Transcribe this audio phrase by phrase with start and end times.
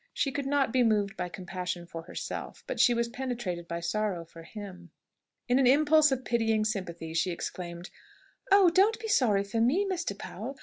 [0.15, 4.25] She could not be moved by compassion for herself, but she was penetrated by sorrow
[4.25, 4.89] for him.
[5.47, 7.91] In an impulse of pitying sympathy she exclaimed,
[8.51, 10.17] "Oh, don't be so sorry for me, Mr.
[10.17, 10.57] Powell!